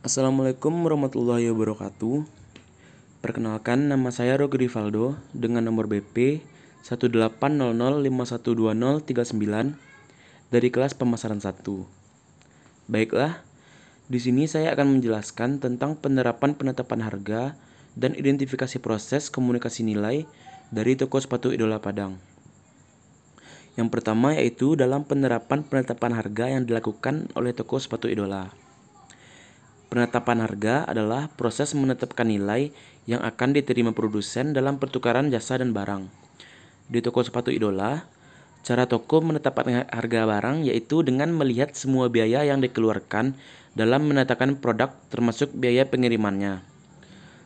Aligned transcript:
Assalamualaikum 0.00 0.72
warahmatullahi 0.80 1.52
wabarakatuh. 1.52 2.24
Perkenalkan 3.20 3.92
nama 3.92 4.08
saya 4.08 4.40
Roger 4.40 4.56
Rivaldo 4.56 5.20
dengan 5.36 5.60
nomor 5.68 5.92
BP 5.92 6.40
18005120039 6.88 8.08
dari 10.48 10.68
kelas 10.72 10.96
pemasaran 10.96 11.44
1. 11.44 11.52
Baiklah, 12.88 13.44
di 14.08 14.16
sini 14.16 14.48
saya 14.48 14.72
akan 14.72 14.96
menjelaskan 14.96 15.60
tentang 15.60 16.00
penerapan 16.00 16.56
penetapan 16.56 17.04
harga 17.04 17.52
dan 17.92 18.16
identifikasi 18.16 18.80
proses 18.80 19.28
komunikasi 19.28 19.84
nilai 19.84 20.24
dari 20.72 20.96
toko 20.96 21.20
sepatu 21.20 21.52
idola 21.52 21.76
Padang. 21.76 22.16
Yang 23.76 23.92
pertama 23.92 24.32
yaitu 24.32 24.80
dalam 24.80 25.04
penerapan 25.04 25.60
penetapan 25.60 26.16
harga 26.16 26.48
yang 26.48 26.64
dilakukan 26.64 27.28
oleh 27.36 27.52
toko 27.52 27.76
sepatu 27.76 28.08
idola. 28.08 28.59
Penetapan 29.90 30.38
harga 30.46 30.86
adalah 30.86 31.26
proses 31.34 31.74
menetapkan 31.74 32.22
nilai 32.22 32.70
yang 33.10 33.26
akan 33.26 33.58
diterima 33.58 33.90
produsen 33.90 34.54
dalam 34.54 34.78
pertukaran 34.78 35.34
jasa 35.34 35.58
dan 35.58 35.74
barang. 35.74 36.06
Di 36.86 37.02
toko 37.02 37.26
sepatu 37.26 37.50
idola, 37.50 38.06
cara 38.62 38.86
toko 38.86 39.18
menetapkan 39.18 39.90
harga 39.90 40.20
barang 40.30 40.62
yaitu 40.62 41.02
dengan 41.02 41.34
melihat 41.34 41.74
semua 41.74 42.06
biaya 42.06 42.46
yang 42.46 42.62
dikeluarkan 42.62 43.34
dalam 43.74 44.06
menetapkan 44.06 44.62
produk 44.62 44.94
termasuk 45.10 45.50
biaya 45.58 45.82
pengirimannya. 45.90 46.62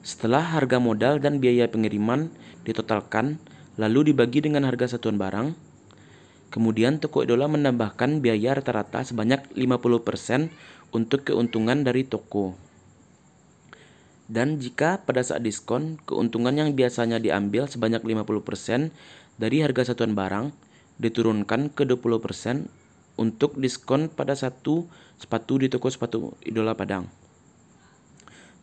Setelah 0.00 0.40
harga 0.40 0.80
modal 0.80 1.20
dan 1.20 1.44
biaya 1.44 1.68
pengiriman 1.68 2.32
ditotalkan, 2.64 3.36
lalu 3.76 4.16
dibagi 4.16 4.40
dengan 4.40 4.64
harga 4.64 4.96
satuan 4.96 5.20
barang, 5.20 5.52
Kemudian 6.50 6.98
toko 6.98 7.22
idola 7.22 7.46
menambahkan 7.46 8.18
biaya 8.18 8.58
rata-rata 8.58 9.06
sebanyak 9.06 9.54
50% 9.54 10.50
untuk 10.90 11.22
keuntungan 11.22 11.86
dari 11.86 12.02
toko. 12.02 12.58
Dan 14.30 14.62
jika 14.62 15.02
pada 15.02 15.22
saat 15.26 15.42
diskon, 15.42 15.98
keuntungan 16.06 16.54
yang 16.54 16.74
biasanya 16.74 17.18
diambil 17.18 17.66
sebanyak 17.66 18.02
50% 18.02 18.94
dari 19.38 19.62
harga 19.62 19.90
satuan 19.90 20.14
barang 20.14 20.54
diturunkan 21.02 21.74
ke 21.74 21.82
20% 21.86 22.66
untuk 23.18 23.58
diskon 23.58 24.06
pada 24.06 24.38
satu 24.38 24.86
sepatu 25.18 25.58
di 25.58 25.66
toko 25.66 25.90
sepatu 25.90 26.34
idola 26.46 26.78
Padang. 26.78 27.10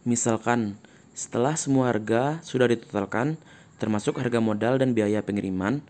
Misalkan, 0.07 0.79
setelah 1.11 1.59
semua 1.59 1.91
harga 1.91 2.39
sudah 2.47 2.71
ditotalkan, 2.71 3.35
termasuk 3.75 4.23
harga 4.23 4.39
modal 4.39 4.79
dan 4.79 4.95
biaya 4.95 5.19
pengiriman, 5.19 5.83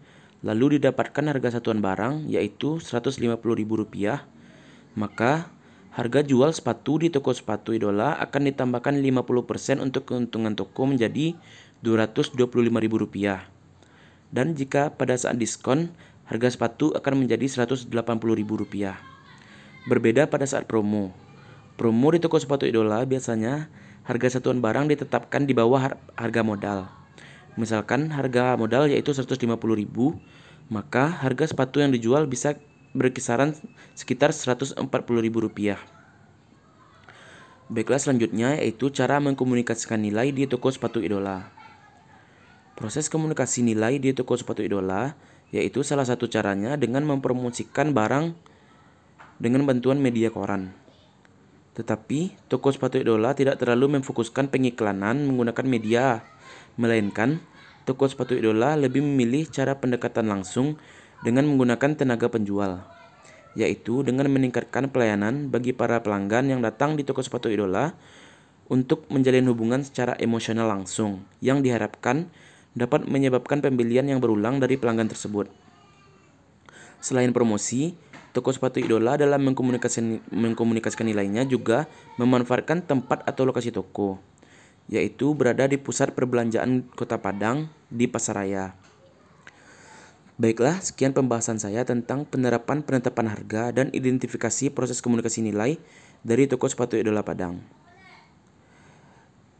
lalu 0.45 0.77
didapatkan 0.77 1.25
harga 1.25 1.57
satuan 1.57 1.81
barang 1.81 2.29
yaitu 2.29 2.77
Rp150.000, 2.77 4.21
maka 4.97 5.49
harga 5.97 6.21
jual 6.21 6.53
sepatu 6.53 7.01
di 7.01 7.09
toko 7.09 7.33
sepatu 7.33 7.73
idola 7.73 8.13
akan 8.21 8.53
ditambahkan 8.53 9.01
50% 9.01 9.81
untuk 9.81 10.13
keuntungan 10.13 10.53
toko 10.53 10.85
menjadi 10.85 11.33
Rp225.000. 11.81 13.25
Dan 14.27 14.53
jika 14.53 14.93
pada 14.93 15.15
saat 15.15 15.39
diskon, 15.39 15.89
harga 16.27 16.51
sepatu 16.51 16.91
akan 16.93 17.25
menjadi 17.25 17.47
Rp180.000. 17.47 18.99
Berbeda 19.87 20.27
pada 20.27 20.43
saat 20.43 20.67
promo. 20.67 21.15
Promo 21.79 22.07
di 22.11 22.19
toko 22.19 22.35
sepatu 22.35 22.67
idola 22.67 23.05
biasanya 23.07 23.71
harga 24.03 24.37
satuan 24.37 24.59
barang 24.59 24.91
ditetapkan 24.91 25.47
di 25.47 25.55
bawah 25.55 25.95
harga 26.17 26.41
modal. 26.43 26.79
Misalkan 27.57 28.13
harga 28.13 28.53
modal 28.53 28.85
yaitu 28.87 29.11
150.000, 29.11 29.57
maka 30.69 31.09
harga 31.09 31.49
sepatu 31.49 31.81
yang 31.81 31.89
dijual 31.89 32.29
bisa 32.29 32.53
berkisaran 32.93 33.57
sekitar 33.97 34.29
Rp140.000. 34.29 35.81
Baiklah 37.67 37.99
selanjutnya 37.99 38.55
yaitu 38.61 38.93
cara 38.93 39.19
mengkomunikasikan 39.19 39.99
nilai 39.99 40.31
di 40.31 40.47
toko 40.47 40.71
sepatu 40.71 41.03
idola. 41.03 41.51
Proses 42.77 43.09
komunikasi 43.09 43.65
nilai 43.65 43.97
di 43.99 44.13
toko 44.13 44.37
sepatu 44.37 44.61
idola 44.63 45.17
yaitu 45.51 45.81
salah 45.81 46.05
satu 46.05 46.29
caranya 46.29 46.77
dengan 46.77 47.03
mempromosikan 47.09 47.91
barang 47.91 48.37
dengan 49.41 49.65
bantuan 49.65 49.97
media 49.97 50.29
koran. 50.29 50.71
Tetapi, 51.77 52.49
toko 52.49 52.73
sepatu 52.73 52.97
idola 52.97 53.37
tidak 53.37 53.61
terlalu 53.61 53.99
memfokuskan 53.99 54.49
pengiklanan 54.49 55.29
menggunakan 55.29 55.65
media 55.67 56.25
Melainkan, 56.77 57.41
toko 57.89 58.05
sepatu 58.05 58.37
idola 58.37 58.77
lebih 58.77 59.01
memilih 59.01 59.49
cara 59.49 59.81
pendekatan 59.81 60.29
langsung 60.29 60.77
dengan 61.25 61.49
menggunakan 61.49 61.97
tenaga 61.97 62.29
penjual, 62.29 62.85
yaitu 63.57 64.05
dengan 64.05 64.29
meningkatkan 64.29 64.93
pelayanan 64.93 65.49
bagi 65.49 65.73
para 65.73 65.97
pelanggan 66.05 66.53
yang 66.53 66.61
datang 66.61 66.93
di 66.93 67.01
toko 67.01 67.25
sepatu 67.25 67.49
idola 67.49 67.97
untuk 68.69 69.09
menjalin 69.09 69.49
hubungan 69.49 69.81
secara 69.81 70.13
emosional 70.21 70.69
langsung 70.69 71.25
yang 71.41 71.65
diharapkan 71.65 72.29
dapat 72.77 73.09
menyebabkan 73.09 73.57
pembelian 73.57 74.05
yang 74.05 74.21
berulang 74.21 74.61
dari 74.61 74.77
pelanggan 74.77 75.09
tersebut. 75.09 75.49
Selain 77.01 77.33
promosi, 77.33 77.97
toko 78.37 78.53
sepatu 78.53 78.77
idola 78.77 79.17
dalam 79.17 79.41
mengkomunikasikan, 79.41 81.07
nilainya 81.09 81.41
juga 81.49 81.89
memanfaatkan 82.21 82.85
tempat 82.85 83.25
atau 83.25 83.49
lokasi 83.49 83.73
toko 83.73 84.36
yaitu 84.87 85.35
berada 85.35 85.67
di 85.67 85.75
pusat 85.75 86.15
perbelanjaan 86.15 86.87
Kota 86.95 87.19
Padang 87.19 87.67
di 87.91 88.07
Pasaraya. 88.07 88.75
Baiklah, 90.37 90.79
sekian 90.85 91.17
pembahasan 91.17 91.57
saya 91.57 91.81
tentang 91.81 92.21
penerapan 92.23 92.85
penetapan 92.85 93.33
harga 93.33 93.73
dan 93.73 93.89
identifikasi 93.89 94.69
proses 94.69 95.01
komunikasi 95.01 95.41
nilai 95.41 95.81
dari 96.21 96.45
toko 96.45 96.69
sepatu 96.69 96.93
idola 96.93 97.25
Padang. 97.25 97.57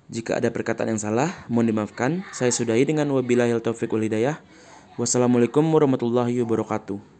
Jika 0.08 0.40
ada 0.40 0.48
perkataan 0.54 0.96
yang 0.96 1.02
salah, 1.02 1.34
mohon 1.52 1.68
dimaafkan. 1.68 2.24
Saya 2.32 2.54
sudahi 2.54 2.88
dengan 2.88 3.12
wabillahi 3.12 3.58
taufiq 3.60 3.92
wal 3.92 4.06
hidayah. 4.06 4.40
Wassalamualaikum 4.96 5.66
warahmatullahi 5.68 6.40
wabarakatuh. 6.46 7.17